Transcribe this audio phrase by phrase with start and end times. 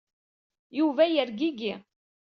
[0.79, 1.73] Yuba yergigi.